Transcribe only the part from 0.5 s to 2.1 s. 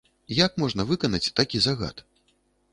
можна выканаць такі загад?